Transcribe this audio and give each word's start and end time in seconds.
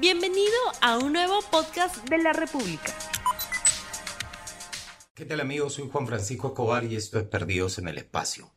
Bienvenido 0.00 0.52
a 0.80 0.98
un 0.98 1.12
nuevo 1.12 1.38
podcast 1.52 2.08
de 2.08 2.18
la 2.18 2.32
República. 2.32 2.92
¿Qué 5.14 5.24
tal 5.24 5.38
amigos? 5.38 5.74
Soy 5.74 5.88
Juan 5.88 6.08
Francisco 6.08 6.48
Escobar 6.48 6.82
y 6.82 6.96
esto 6.96 7.20
es 7.20 7.26
Perdidos 7.26 7.78
en 7.78 7.86
el 7.86 7.98
Espacio. 7.98 8.50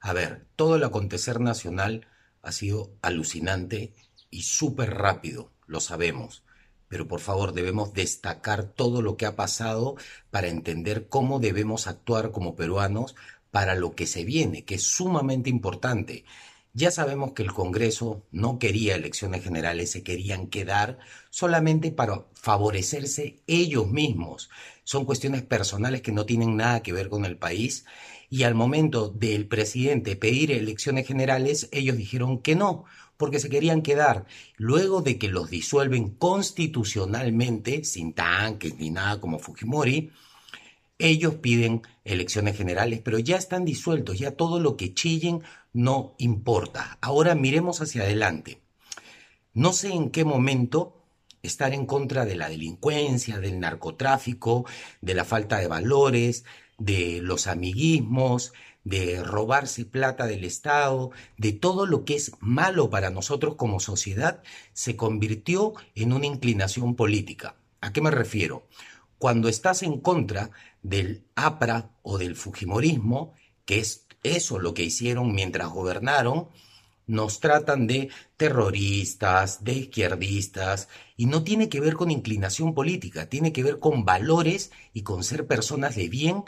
A 0.00 0.12
ver, 0.12 0.46
todo 0.54 0.76
el 0.76 0.84
acontecer 0.84 1.40
nacional 1.40 2.06
ha 2.40 2.52
sido 2.52 2.92
alucinante 3.02 3.94
y 4.30 4.42
súper 4.42 4.94
rápido, 4.94 5.50
lo 5.66 5.80
sabemos. 5.80 6.44
Pero 6.86 7.08
por 7.08 7.18
favor 7.18 7.52
debemos 7.52 7.92
destacar 7.92 8.62
todo 8.62 9.02
lo 9.02 9.16
que 9.16 9.26
ha 9.26 9.34
pasado 9.34 9.96
para 10.30 10.46
entender 10.46 11.08
cómo 11.08 11.40
debemos 11.40 11.88
actuar 11.88 12.30
como 12.30 12.54
peruanos 12.54 13.16
para 13.50 13.74
lo 13.74 13.96
que 13.96 14.06
se 14.06 14.24
viene, 14.24 14.64
que 14.64 14.76
es 14.76 14.84
sumamente 14.84 15.50
importante. 15.50 16.24
Ya 16.78 16.90
sabemos 16.90 17.32
que 17.32 17.42
el 17.42 17.54
Congreso 17.54 18.26
no 18.32 18.58
quería 18.58 18.96
elecciones 18.96 19.42
generales, 19.42 19.90
se 19.92 20.02
querían 20.02 20.48
quedar 20.48 20.98
solamente 21.30 21.90
para 21.90 22.26
favorecerse 22.34 23.40
ellos 23.46 23.90
mismos. 23.90 24.50
Son 24.84 25.06
cuestiones 25.06 25.40
personales 25.40 26.02
que 26.02 26.12
no 26.12 26.26
tienen 26.26 26.54
nada 26.54 26.82
que 26.82 26.92
ver 26.92 27.08
con 27.08 27.24
el 27.24 27.38
país 27.38 27.86
y 28.28 28.42
al 28.42 28.54
momento 28.54 29.08
del 29.08 29.48
presidente 29.48 30.16
pedir 30.16 30.52
elecciones 30.52 31.06
generales, 31.06 31.70
ellos 31.72 31.96
dijeron 31.96 32.42
que 32.42 32.56
no, 32.56 32.84
porque 33.16 33.40
se 33.40 33.48
querían 33.48 33.80
quedar. 33.80 34.26
Luego 34.58 35.00
de 35.00 35.16
que 35.16 35.28
los 35.28 35.48
disuelven 35.48 36.10
constitucionalmente, 36.10 37.84
sin 37.84 38.12
tanques 38.12 38.76
ni 38.76 38.90
nada 38.90 39.18
como 39.18 39.38
Fujimori, 39.38 40.12
ellos 40.98 41.36
piden 41.36 41.82
elecciones 42.04 42.56
generales, 42.56 43.00
pero 43.04 43.18
ya 43.18 43.36
están 43.36 43.64
disueltos, 43.64 44.18
ya 44.18 44.32
todo 44.32 44.60
lo 44.60 44.76
que 44.76 44.94
chillen 44.94 45.42
no 45.72 46.14
importa. 46.18 46.98
Ahora 47.00 47.34
miremos 47.34 47.80
hacia 47.80 48.02
adelante. 48.02 48.60
No 49.52 49.72
sé 49.72 49.92
en 49.92 50.10
qué 50.10 50.24
momento 50.24 51.04
estar 51.42 51.72
en 51.72 51.86
contra 51.86 52.24
de 52.24 52.36
la 52.36 52.48
delincuencia, 52.48 53.38
del 53.38 53.60
narcotráfico, 53.60 54.66
de 55.00 55.14
la 55.14 55.24
falta 55.24 55.58
de 55.58 55.68
valores, 55.68 56.44
de 56.78 57.20
los 57.22 57.46
amiguismos, 57.46 58.52
de 58.84 59.22
robarse 59.22 59.84
plata 59.84 60.26
del 60.26 60.44
Estado, 60.44 61.10
de 61.36 61.52
todo 61.52 61.86
lo 61.86 62.04
que 62.04 62.14
es 62.14 62.32
malo 62.40 62.88
para 62.88 63.10
nosotros 63.10 63.56
como 63.56 63.80
sociedad, 63.80 64.42
se 64.72 64.96
convirtió 64.96 65.74
en 65.94 66.12
una 66.12 66.26
inclinación 66.26 66.94
política. 66.94 67.56
¿A 67.80 67.92
qué 67.92 68.00
me 68.00 68.10
refiero? 68.10 68.66
Cuando 69.18 69.48
estás 69.48 69.82
en 69.82 70.00
contra 70.00 70.50
del 70.82 71.24
APRA 71.34 71.90
o 72.02 72.18
del 72.18 72.36
Fujimorismo, 72.36 73.32
que 73.64 73.78
es 73.78 74.06
eso 74.22 74.58
lo 74.58 74.74
que 74.74 74.84
hicieron 74.84 75.34
mientras 75.34 75.68
gobernaron, 75.70 76.48
nos 77.06 77.38
tratan 77.38 77.86
de 77.86 78.10
terroristas, 78.36 79.62
de 79.62 79.74
izquierdistas, 79.74 80.88
y 81.16 81.26
no 81.26 81.44
tiene 81.44 81.68
que 81.68 81.80
ver 81.80 81.94
con 81.94 82.10
inclinación 82.10 82.74
política, 82.74 83.28
tiene 83.28 83.52
que 83.52 83.62
ver 83.62 83.78
con 83.78 84.04
valores 84.04 84.72
y 84.92 85.02
con 85.02 85.22
ser 85.22 85.46
personas 85.46 85.94
de 85.94 86.08
bien 86.08 86.44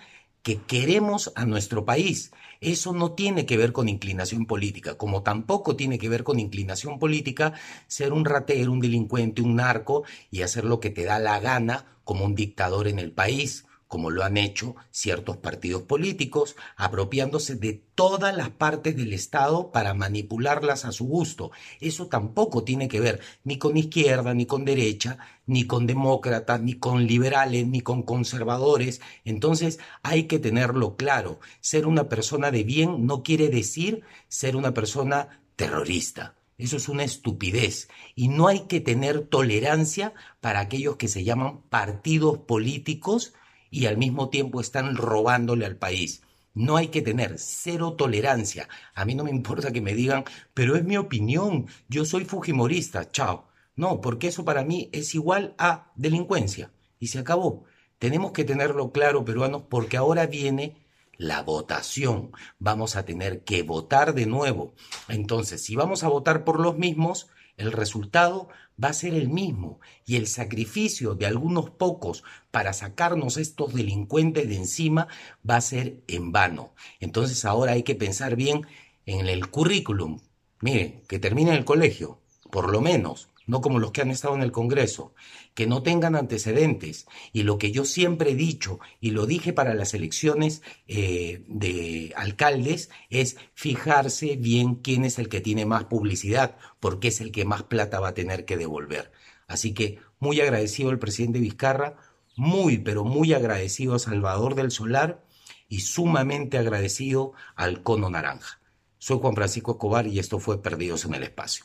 que 0.48 0.62
queremos 0.62 1.30
a 1.34 1.44
nuestro 1.44 1.84
país. 1.84 2.32
Eso 2.62 2.94
no 2.94 3.12
tiene 3.12 3.44
que 3.44 3.58
ver 3.58 3.74
con 3.74 3.86
inclinación 3.86 4.46
política, 4.46 4.96
como 4.96 5.22
tampoco 5.22 5.76
tiene 5.76 5.98
que 5.98 6.08
ver 6.08 6.24
con 6.24 6.40
inclinación 6.40 6.98
política 6.98 7.52
ser 7.86 8.14
un 8.14 8.24
ratero, 8.24 8.72
un 8.72 8.80
delincuente, 8.80 9.42
un 9.42 9.56
narco 9.56 10.04
y 10.30 10.40
hacer 10.40 10.64
lo 10.64 10.80
que 10.80 10.88
te 10.88 11.04
da 11.04 11.18
la 11.18 11.38
gana 11.38 11.84
como 12.02 12.24
un 12.24 12.34
dictador 12.34 12.88
en 12.88 12.98
el 12.98 13.12
país 13.12 13.66
como 13.88 14.10
lo 14.10 14.22
han 14.22 14.36
hecho 14.36 14.76
ciertos 14.90 15.38
partidos 15.38 15.82
políticos, 15.82 16.56
apropiándose 16.76 17.56
de 17.56 17.82
todas 17.94 18.36
las 18.36 18.50
partes 18.50 18.94
del 18.96 19.14
Estado 19.14 19.72
para 19.72 19.94
manipularlas 19.94 20.84
a 20.84 20.92
su 20.92 21.06
gusto. 21.06 21.50
Eso 21.80 22.06
tampoco 22.06 22.62
tiene 22.62 22.86
que 22.86 23.00
ver 23.00 23.20
ni 23.44 23.58
con 23.58 23.76
izquierda, 23.76 24.34
ni 24.34 24.46
con 24.46 24.64
derecha, 24.64 25.18
ni 25.46 25.64
con 25.66 25.86
demócratas, 25.86 26.60
ni 26.60 26.74
con 26.74 27.06
liberales, 27.06 27.66
ni 27.66 27.80
con 27.80 28.02
conservadores. 28.02 29.00
Entonces 29.24 29.78
hay 30.02 30.24
que 30.24 30.38
tenerlo 30.38 30.96
claro. 30.96 31.40
Ser 31.60 31.86
una 31.86 32.08
persona 32.08 32.50
de 32.50 32.64
bien 32.64 33.06
no 33.06 33.22
quiere 33.22 33.48
decir 33.48 34.02
ser 34.28 34.54
una 34.54 34.74
persona 34.74 35.40
terrorista. 35.56 36.34
Eso 36.58 36.76
es 36.76 36.88
una 36.88 37.04
estupidez. 37.04 37.88
Y 38.14 38.28
no 38.28 38.48
hay 38.48 38.66
que 38.66 38.80
tener 38.80 39.20
tolerancia 39.22 40.12
para 40.40 40.60
aquellos 40.60 40.96
que 40.96 41.08
se 41.08 41.24
llaman 41.24 41.62
partidos 41.70 42.38
políticos 42.38 43.32
y 43.70 43.86
al 43.86 43.96
mismo 43.96 44.28
tiempo 44.28 44.60
están 44.60 44.96
robándole 44.96 45.66
al 45.66 45.76
país. 45.76 46.22
No 46.54 46.76
hay 46.76 46.88
que 46.88 47.02
tener 47.02 47.38
cero 47.38 47.92
tolerancia. 47.92 48.68
A 48.94 49.04
mí 49.04 49.14
no 49.14 49.24
me 49.24 49.30
importa 49.30 49.72
que 49.72 49.80
me 49.80 49.94
digan, 49.94 50.24
pero 50.54 50.76
es 50.76 50.84
mi 50.84 50.96
opinión, 50.96 51.66
yo 51.88 52.04
soy 52.04 52.24
fujimorista, 52.24 53.10
chao. 53.10 53.48
No, 53.76 54.00
porque 54.00 54.28
eso 54.28 54.44
para 54.44 54.64
mí 54.64 54.90
es 54.92 55.14
igual 55.14 55.54
a 55.56 55.92
delincuencia. 55.94 56.72
Y 56.98 57.08
se 57.08 57.20
acabó. 57.20 57.64
Tenemos 57.98 58.32
que 58.32 58.44
tenerlo 58.44 58.90
claro, 58.90 59.24
peruanos, 59.24 59.62
porque 59.68 59.96
ahora 59.96 60.26
viene 60.26 60.76
la 61.16 61.42
votación. 61.42 62.32
Vamos 62.58 62.96
a 62.96 63.04
tener 63.04 63.44
que 63.44 63.62
votar 63.62 64.14
de 64.14 64.26
nuevo. 64.26 64.74
Entonces, 65.08 65.62
si 65.62 65.76
vamos 65.76 66.02
a 66.02 66.08
votar 66.08 66.44
por 66.44 66.58
los 66.58 66.76
mismos, 66.76 67.28
el 67.58 67.72
resultado 67.72 68.48
va 68.82 68.88
a 68.88 68.94
ser 68.94 69.14
el 69.14 69.28
mismo 69.28 69.80
y 70.06 70.16
el 70.16 70.26
sacrificio 70.26 71.14
de 71.14 71.26
algunos 71.26 71.70
pocos 71.70 72.24
para 72.50 72.72
sacarnos 72.72 73.36
estos 73.36 73.74
delincuentes 73.74 74.48
de 74.48 74.56
encima 74.56 75.08
va 75.48 75.56
a 75.56 75.60
ser 75.60 76.00
en 76.06 76.32
vano. 76.32 76.74
Entonces 77.00 77.44
ahora 77.44 77.72
hay 77.72 77.82
que 77.82 77.94
pensar 77.94 78.36
bien 78.36 78.66
en 79.04 79.28
el 79.28 79.50
currículum. 79.50 80.20
Miren, 80.60 81.02
que 81.08 81.18
termine 81.18 81.54
el 81.54 81.64
colegio, 81.64 82.20
por 82.50 82.70
lo 82.70 82.80
menos, 82.80 83.28
no 83.48 83.62
como 83.62 83.80
los 83.80 83.90
que 83.90 84.02
han 84.02 84.10
estado 84.10 84.36
en 84.36 84.42
el 84.42 84.52
Congreso, 84.52 85.14
que 85.54 85.66
no 85.66 85.82
tengan 85.82 86.14
antecedentes. 86.14 87.06
Y 87.32 87.42
lo 87.42 87.58
que 87.58 87.72
yo 87.72 87.84
siempre 87.84 88.32
he 88.32 88.34
dicho, 88.36 88.78
y 89.00 89.10
lo 89.10 89.26
dije 89.26 89.52
para 89.52 89.74
las 89.74 89.94
elecciones 89.94 90.62
eh, 90.86 91.42
de 91.48 92.12
alcaldes, 92.14 92.90
es 93.08 93.38
fijarse 93.54 94.36
bien 94.36 94.76
quién 94.76 95.04
es 95.04 95.18
el 95.18 95.30
que 95.30 95.40
tiene 95.40 95.64
más 95.64 95.84
publicidad, 95.84 96.56
porque 96.78 97.08
es 97.08 97.20
el 97.22 97.32
que 97.32 97.46
más 97.46 97.64
plata 97.64 97.98
va 97.98 98.08
a 98.08 98.14
tener 98.14 98.44
que 98.44 98.58
devolver. 98.58 99.10
Así 99.48 99.72
que 99.72 99.98
muy 100.20 100.40
agradecido 100.42 100.90
al 100.90 100.98
presidente 100.98 101.40
Vizcarra, 101.40 101.96
muy, 102.36 102.76
pero 102.76 103.04
muy 103.04 103.32
agradecido 103.32 103.94
a 103.94 103.98
Salvador 103.98 104.54
del 104.56 104.70
Solar 104.70 105.24
y 105.70 105.80
sumamente 105.80 106.58
agradecido 106.58 107.32
al 107.56 107.82
Cono 107.82 108.10
Naranja. 108.10 108.60
Soy 108.98 109.18
Juan 109.20 109.34
Francisco 109.34 109.72
Escobar 109.72 110.06
y 110.06 110.18
esto 110.18 110.38
fue 110.38 110.62
Perdidos 110.62 111.06
en 111.06 111.14
el 111.14 111.22
Espacio. 111.22 111.64